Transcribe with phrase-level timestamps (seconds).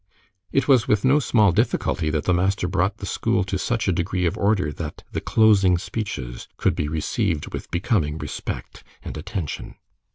[0.51, 3.91] It was with no small difficulty that the master brought the school to such a
[3.91, 9.75] degree of order that the closing speeches could be received with becoming respect and attention.